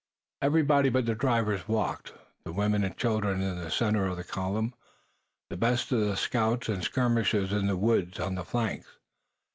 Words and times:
Everybody 0.41 0.89
but 0.89 1.05
the 1.05 1.13
drivers 1.13 1.67
walked, 1.67 2.13
the 2.43 2.51
women 2.51 2.83
and 2.83 2.97
children 2.97 3.39
in 3.39 3.57
the 3.59 3.69
center 3.69 4.07
of 4.07 4.17
the 4.17 4.23
column, 4.23 4.73
the 5.51 5.57
best 5.57 5.91
of 5.91 5.99
the 5.99 6.17
scouts 6.17 6.69
and 6.69 6.83
skirmishers 6.83 7.53
in 7.53 7.67
the 7.67 7.77
woods 7.77 8.19
on 8.19 8.33
the 8.33 8.43
flanks. 8.43 8.97